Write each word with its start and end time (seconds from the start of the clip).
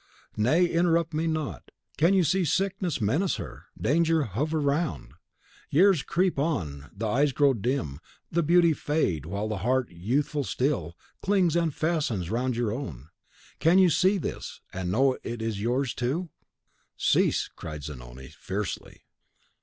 Nay, 0.35 0.65
interrupt 0.65 1.13
me 1.13 1.27
not. 1.27 1.69
Can 1.95 2.15
you 2.15 2.23
see 2.23 2.43
sickness 2.43 2.99
menace 2.99 3.35
her; 3.35 3.65
danger 3.79 4.23
hover 4.23 4.57
around; 4.57 5.13
years 5.69 6.01
creep 6.01 6.39
on; 6.39 6.89
the 6.91 7.05
eyes 7.07 7.33
grow 7.33 7.53
dim; 7.53 7.99
the 8.31 8.41
beauty 8.41 8.73
fade, 8.73 9.27
while 9.27 9.47
the 9.47 9.57
heart, 9.59 9.91
youthful 9.91 10.43
still, 10.43 10.97
clings 11.21 11.55
and 11.55 11.75
fastens 11.75 12.31
round 12.31 12.55
your 12.55 12.71
own, 12.71 13.09
can 13.59 13.77
you 13.77 13.91
see 13.91 14.17
this, 14.17 14.59
and 14.73 14.89
know 14.91 15.19
it 15.21 15.39
is 15.39 15.61
yours 15.61 15.93
to" 15.93 16.31
"Cease!" 16.97 17.47
cried 17.55 17.83
Zanoni, 17.83 18.29
fiercely. 18.29 19.03